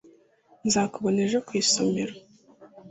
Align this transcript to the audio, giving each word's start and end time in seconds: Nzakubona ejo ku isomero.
Nzakubona 0.67 1.19
ejo 1.25 1.39
ku 1.47 1.51
isomero. 1.61 2.13